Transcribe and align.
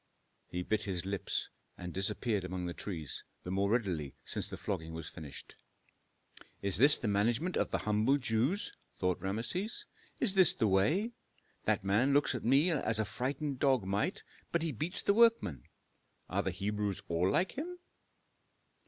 He 0.47 0.63
bit 0.63 0.85
his 0.85 1.05
lips, 1.05 1.49
and 1.77 1.93
disappeared 1.93 2.43
among 2.43 2.65
the 2.65 2.73
trees, 2.73 3.23
the 3.43 3.51
more 3.51 3.69
readily 3.69 4.15
since 4.23 4.47
the 4.47 4.57
flogging 4.57 4.93
was 4.95 5.09
finished. 5.11 5.53
"Is 6.59 6.77
this 6.77 6.97
the 6.97 7.07
management 7.07 7.55
of 7.55 7.69
the 7.69 7.77
humble 7.85 8.17
Jews?" 8.17 8.73
thought 8.97 9.21
Rameses. 9.21 9.85
"Is 10.19 10.33
this 10.33 10.55
the 10.55 10.67
way? 10.67 11.11
That 11.65 11.83
man 11.83 12.15
looks 12.15 12.33
at 12.33 12.43
me 12.43 12.71
as 12.71 12.97
a 12.97 13.05
frightened 13.05 13.59
dog 13.59 13.83
might, 13.83 14.23
but 14.51 14.63
he 14.63 14.71
beats 14.71 15.03
the 15.03 15.13
workmen. 15.13 15.65
Are 16.27 16.41
the 16.41 16.49
Hebrews 16.49 17.03
all 17.07 17.29
like 17.29 17.51
him?" 17.51 17.77